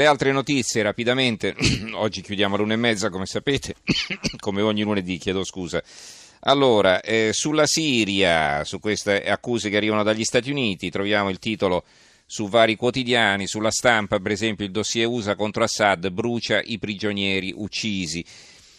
[0.00, 1.54] Le altre notizie rapidamente,
[1.92, 3.74] oggi chiudiamo l'una e mezza come sapete,
[4.40, 5.82] come ogni lunedì, chiedo scusa.
[6.44, 11.84] Allora, eh, sulla Siria, su queste accuse che arrivano dagli Stati Uniti, troviamo il titolo
[12.24, 17.52] su vari quotidiani, sulla stampa per esempio il dossier USA contro Assad brucia i prigionieri
[17.54, 18.24] uccisi.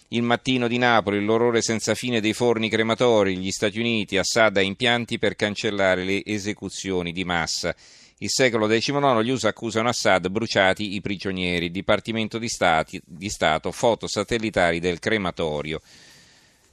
[0.08, 4.62] Il mattino di Napoli, l'orrore senza fine dei forni crematori, gli Stati Uniti, Assad ha
[4.62, 7.76] impianti per cancellare le esecuzioni di massa.
[8.24, 13.72] Il secolo XIX, gli USA accusano Assad bruciati i prigionieri, Dipartimento di, Stati, di Stato,
[13.72, 15.82] foto satellitari del crematorio.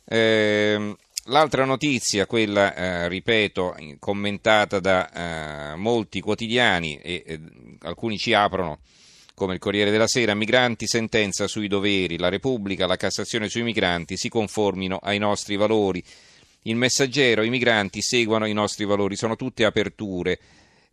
[0.04, 7.40] Eh, l'altra notizia, quella, eh, ripeto, commentata da eh, molti quotidiani e
[7.80, 8.80] alcuni ci aprono
[9.32, 14.18] come il Corriere della Sera, migranti sentenza sui doveri, la Repubblica, la Cassazione sui migranti
[14.18, 16.04] si conformino ai nostri valori.
[16.64, 20.38] Il messaggero, i migranti seguono i nostri valori, sono tutte aperture.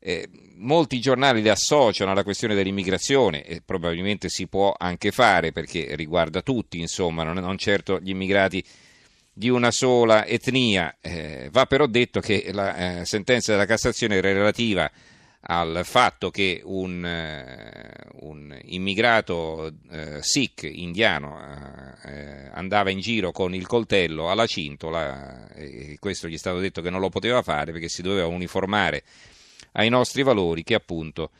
[0.07, 5.95] Eh, molti giornali le associano alla questione dell'immigrazione e probabilmente si può anche fare perché
[5.95, 8.63] riguarda tutti, insomma, non, non certo gli immigrati
[9.33, 10.97] di una sola etnia.
[11.01, 14.91] Eh, va però detto che la eh, sentenza della Cassazione era relativa
[15.47, 23.53] al fatto che un, uh, un immigrato uh, sikh indiano uh, andava in giro con
[23.53, 27.71] il coltello alla cintola e questo gli è stato detto che non lo poteva fare
[27.71, 29.03] perché si doveva uniformare
[29.75, 31.31] ai nostri valori che appunto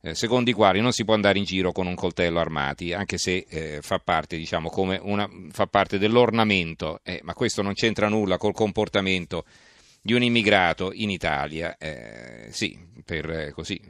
[0.00, 3.18] eh, secondo i quali non si può andare in giro con un coltello armati, anche
[3.18, 4.70] se eh, fa, parte, diciamo,
[5.02, 9.44] una, fa, parte, dell'ornamento, eh, ma questo non c'entra nulla col comportamento
[10.00, 11.76] di un immigrato in Italia.
[11.78, 13.80] Eh, sì, per, eh, così,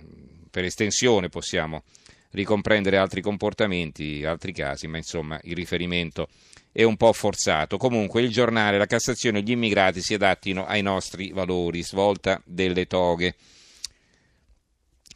[0.50, 1.82] per estensione possiamo
[2.30, 6.28] ricomprendere altri comportamenti, altri casi, ma insomma il riferimento
[6.72, 7.76] è un po' forzato.
[7.76, 12.86] Comunque il giornale, la Cassazione e gli immigrati si adattino ai nostri valori, svolta delle
[12.86, 13.34] toghe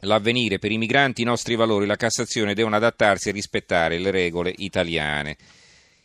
[0.03, 4.53] l'avvenire per i migranti, i nostri valori, la Cassazione devono adattarsi e rispettare le regole
[4.57, 5.37] italiane.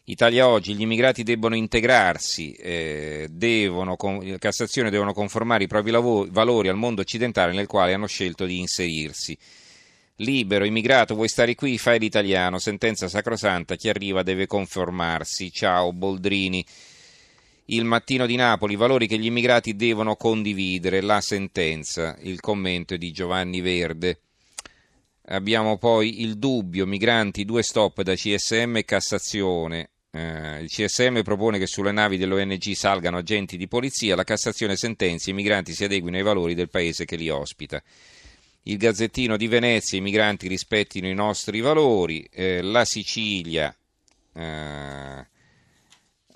[0.06, 6.30] Italia oggi, gli immigrati debbono integrarsi, eh, devono, la Cassazione devono conformare i propri lavori,
[6.31, 9.38] valori al mondo occidentale nel quale hanno scelto di inserirsi.
[10.22, 11.78] Libero, immigrato, vuoi stare qui?
[11.78, 15.52] Fai l'italiano, sentenza sacrosanta, chi arriva deve conformarsi.
[15.52, 16.66] Ciao Boldrini
[17.69, 23.11] il mattino di Napoli, valori che gli immigrati devono condividere, la sentenza, il commento di
[23.11, 24.19] Giovanni Verde.
[25.29, 29.89] Abbiamo poi il dubbio, migranti, due stop da CSM e Cassazione.
[30.11, 35.33] Eh, il CSM propone che sulle navi dell'ONG salgano agenti di polizia, la Cassazione sentenzia
[35.33, 37.83] i migranti si adeguino ai valori del paese che li ospita.
[38.63, 43.75] Il Gazzettino di Venezia, i migranti rispettino i nostri valori, eh, la Sicilia...
[44.33, 45.35] Eh,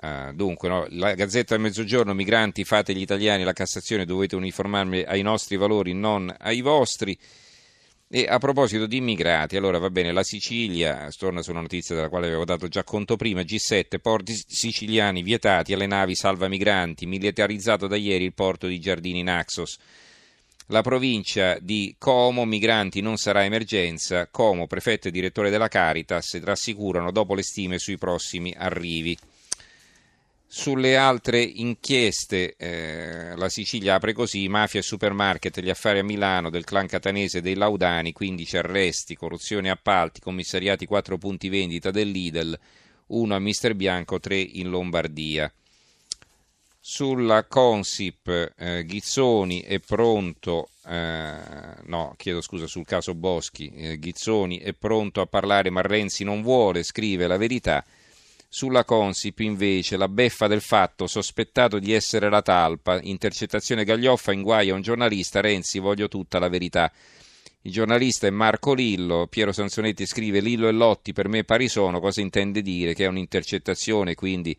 [0.01, 5.01] Uh, dunque, no, la Gazzetta del Mezzogiorno, migranti, fate gli italiani, la Cassazione dovete uniformarmi
[5.01, 7.15] ai nostri valori, non ai vostri.
[8.09, 12.09] E a proposito di immigrati, allora va bene, la Sicilia, torna su una notizia della
[12.09, 17.85] quale avevo dato già conto prima, G7, porti siciliani vietati alle navi salva migranti, militarizzato
[17.85, 19.77] da ieri il porto di Giardini Naxos.
[20.67, 27.11] La provincia di Como, migranti non sarà emergenza, Como, prefetto e direttore della Caritas, rassicurano
[27.11, 29.15] dopo le stime sui prossimi arrivi.
[30.53, 36.49] Sulle altre inchieste, eh, la Sicilia apre così, mafia e supermarket, gli affari a Milano
[36.49, 42.59] del clan catanese dei Laudani, 15 arresti, corruzione e appalti, commissariati 4 punti vendita dell'Idel,
[43.07, 45.49] 1 a Mister Bianco, 3 in Lombardia.
[46.81, 51.37] Sulla Consip, eh, Ghizzoni è pronto, eh,
[51.85, 56.41] no, chiedo scusa sul caso Boschi, eh, Ghizzoni è pronto a parlare ma Renzi non
[56.41, 57.85] vuole, scrive la verità.
[58.53, 64.73] Sulla Consip, invece, la beffa del fatto, sospettato di essere la talpa, intercettazione Gaglioffa, inguaia
[64.73, 66.91] un giornalista, Renzi, voglio tutta la verità.
[67.61, 72.01] Il giornalista è Marco Lillo, Piero Sansonetti scrive Lillo e Lotti per me pari sono,
[72.01, 72.93] cosa intende dire?
[72.93, 74.53] Che è un'intercettazione, quindi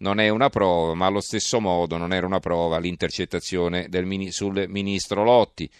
[0.00, 4.66] non è una prova, ma allo stesso modo non era una prova l'intercettazione del, sul
[4.68, 5.70] ministro Lotti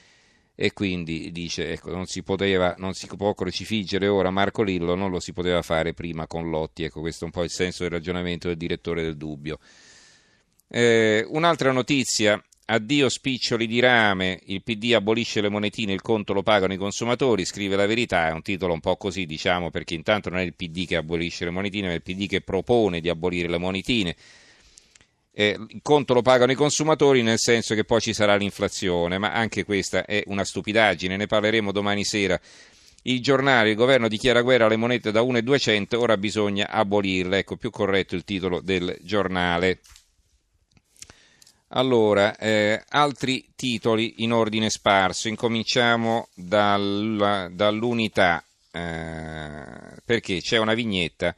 [0.63, 5.11] e quindi dice ecco, non si, poteva, non si può crocifiggere ora Marco Lillo, non
[5.11, 7.93] lo si poteva fare prima con Lotti, ecco questo è un po' il senso del
[7.93, 9.59] ragionamento del direttore del dubbio.
[10.69, 16.43] Eh, un'altra notizia, addio spiccioli di rame, il PD abolisce le monetine, il conto lo
[16.43, 20.29] pagano i consumatori, scrive la verità, è un titolo un po' così diciamo perché intanto
[20.29, 23.09] non è il PD che abolisce le monetine, ma è il PD che propone di
[23.09, 24.15] abolire le monetine
[25.33, 29.33] eh, il conto lo pagano i consumatori nel senso che poi ci sarà l'inflazione, ma
[29.33, 32.41] anche questa è una stupidaggine, ne parleremo domani sera.
[33.03, 37.71] Il giornale, il governo dichiara guerra alle monete da 1,200, ora bisogna abolirle, ecco più
[37.71, 39.81] corretto il titolo del giornale.
[41.73, 48.45] Allora, eh, altri titoli in ordine sparso, incominciamo dal, dall'unità.
[48.73, 51.35] eh, perché c'è una vignetta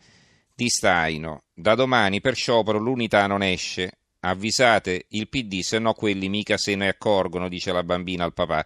[0.63, 1.43] di Staino.
[1.53, 3.99] Da domani per sciopero l'unità non esce.
[4.21, 8.65] Avvisate il PD, se no quelli mica se ne accorgono, dice la bambina al papà.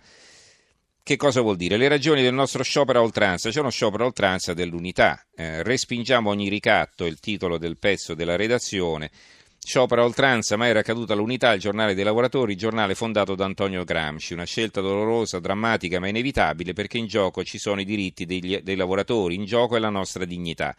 [1.02, 1.78] Che cosa vuol dire?
[1.78, 3.48] Le ragioni del nostro sciopero a oltranza.
[3.48, 5.25] C'è uno sciopero a oltranza dell'unità.
[5.34, 9.10] Eh, respingiamo ogni ricatto, il titolo del pezzo della redazione.
[9.58, 13.84] Sciopero a oltranza, ma era caduta l'unità, il giornale dei lavoratori, giornale fondato da Antonio
[13.84, 14.34] Gramsci.
[14.34, 18.76] Una scelta dolorosa, drammatica, ma inevitabile perché in gioco ci sono i diritti degli, dei
[18.76, 20.76] lavoratori, in gioco è la nostra dignità.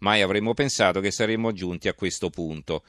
[0.00, 2.82] Mai avremmo pensato che saremmo giunti a questo punto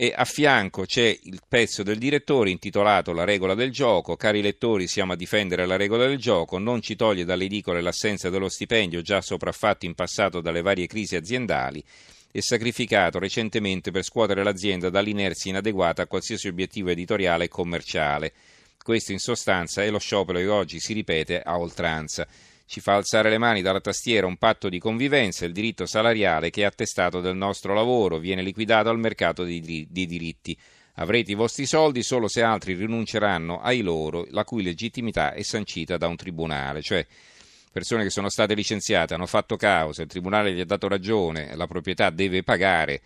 [0.00, 4.14] e a fianco c'è il pezzo del direttore intitolato La regola del gioco.
[4.14, 8.30] Cari lettori, siamo a difendere la regola del gioco, non ci toglie dalle edicole l'assenza
[8.30, 11.82] dello stipendio già sopraffatto in passato dalle varie crisi aziendali
[12.30, 18.32] e sacrificato recentemente per scuotere l'azienda dall'inerzia inadeguata a qualsiasi obiettivo editoriale e commerciale.
[18.80, 22.24] Questo in sostanza è lo sciopero che oggi si ripete a oltranza
[22.68, 26.62] ci fa alzare le mani dalla tastiera un patto di convivenza, il diritto salariale che
[26.62, 30.56] è attestato del nostro lavoro, viene liquidato al mercato di, di diritti.
[30.96, 35.96] Avrete i vostri soldi solo se altri rinunceranno ai loro, la cui legittimità è sancita
[35.96, 37.06] da un tribunale, cioè
[37.72, 41.66] persone che sono state licenziate, hanno fatto causa, il tribunale gli ha dato ragione, la
[41.66, 43.00] proprietà deve pagare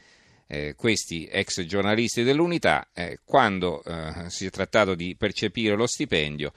[0.49, 6.53] eh, questi ex giornalisti dell'unità, eh, quando eh, si è trattato di percepire lo stipendio,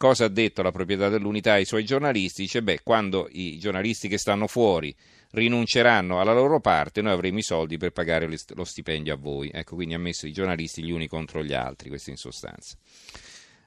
[0.00, 2.40] Cosa ha detto la proprietà dell'unità ai suoi giornalisti?
[2.40, 4.96] Dice, beh, quando i giornalisti che stanno fuori
[5.32, 9.50] rinunceranno alla loro parte, noi avremo i soldi per pagare lo stipendio a voi.
[9.52, 12.78] Ecco, quindi ha messo i giornalisti gli uni contro gli altri, questo in sostanza.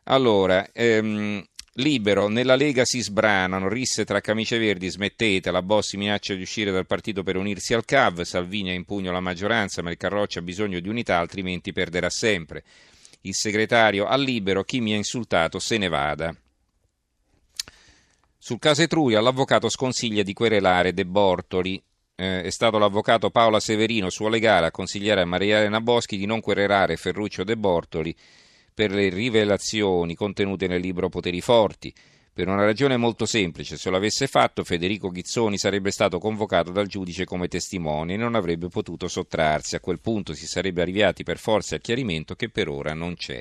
[0.06, 6.34] Allora, ehm, Libero, nella Lega si sbranano, risse tra camicie verdi, smettete, la Bossi minaccia
[6.34, 9.92] di uscire dal partito per unirsi al CAV, Salvini ha in pugno la maggioranza, ma
[9.92, 12.64] il Carroccia ha bisogno di unità, altrimenti perderà sempre
[13.26, 16.36] il segretario al libero, chi mi ha insultato se ne vada.
[18.38, 21.82] Sul caso Etruria l'avvocato sconsiglia di querelare De Bortoli.
[22.16, 26.26] Eh, è stato l'avvocato Paola Severino, suo legale, a consigliare a Maria Elena Boschi di
[26.26, 28.14] non querelare Ferruccio De Bortoli
[28.74, 31.94] per le rivelazioni contenute nel libro Poteri Forti.
[32.36, 36.88] Per una ragione molto semplice, se lo avesse fatto Federico Ghizzoni sarebbe stato convocato dal
[36.88, 39.76] giudice come testimone e non avrebbe potuto sottrarsi.
[39.76, 43.40] A quel punto si sarebbe arrivati per forza al chiarimento che per ora non c'è.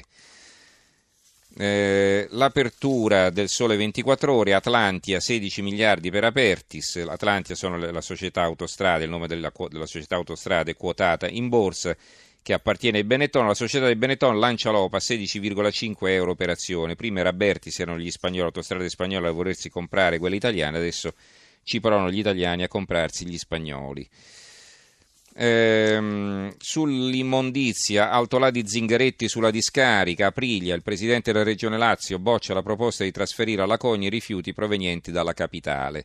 [1.57, 8.43] Eh, l'apertura del Sole 24 Ore, Atlantia 16 miliardi per Apertis, Atlantia sono la società
[8.43, 11.97] autostrade, il nome della, della società autostrade quotata in borsa
[12.43, 16.97] che appartiene ai Benetton, la società di Benetton lancia l'OPA a 16,5 euro per azione.
[16.97, 21.15] Prima era Bertis, erano gli spagnoli, autostrade spagnole a volersi comprare quelle italiane, adesso
[21.63, 24.09] ci provano gli italiani a comprarsi gli spagnoli.
[25.35, 32.63] Ehm, sull'immondizia, Altolà di Zingaretti sulla discarica, Aprilia, il presidente della regione Lazio boccia la
[32.63, 36.05] proposta di trasferire alla Cogni i rifiuti provenienti dalla capitale.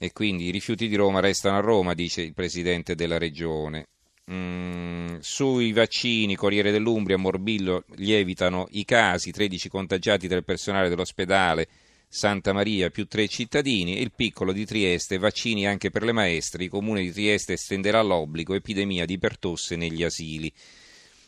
[0.00, 3.86] E quindi i rifiuti di Roma restano a Roma, dice il presidente della regione.
[4.30, 11.66] Mm, sui vaccini, Corriere dell'Umbria, Morbillo lievitano i casi, 13 contagiati del personale dell'ospedale
[12.10, 13.96] Santa Maria più 3 cittadini.
[13.96, 18.02] E il piccolo di Trieste, vaccini anche per le maestre, il comune di Trieste estenderà
[18.02, 20.52] l'obbligo, epidemia di pertosse negli asili.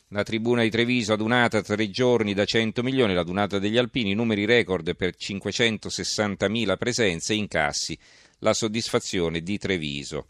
[0.09, 4.45] La tribuna di Treviso adunata tre giorni da 100 milioni, la dunata degli alpini, numeri
[4.45, 7.97] record per 560.000 presenze, incassi,
[8.41, 10.27] la soddisfazione di Treviso.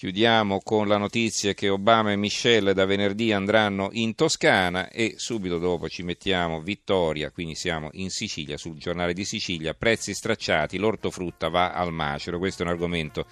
[0.00, 5.58] Chiudiamo con la notizia che Obama e Michelle da venerdì andranno in Toscana e subito
[5.58, 11.50] dopo ci mettiamo Vittoria, quindi siamo in Sicilia, sul giornale di Sicilia, prezzi stracciati, l'ortofrutta
[11.50, 13.26] va al macero, questo è un argomento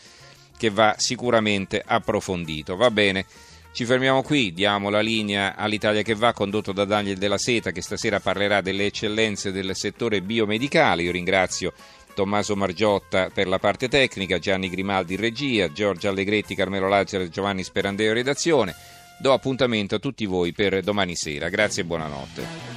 [0.58, 2.76] che va sicuramente approfondito.
[2.76, 3.24] Va bene,
[3.72, 7.80] ci fermiamo qui, diamo la linea all'Italia che va, condotto da Daniel Della Seta che
[7.80, 11.04] stasera parlerà delle eccellenze del settore biomedicale.
[11.04, 11.72] Io ringrazio
[12.18, 17.28] Tommaso Margiotta per la parte tecnica, Gianni Grimaldi in regia, Giorgio Allegretti, Carmelo Lazzaro e
[17.28, 18.74] Giovanni Sperandeo in redazione.
[19.20, 21.48] Do appuntamento a tutti voi per domani sera.
[21.48, 22.67] Grazie e buonanotte.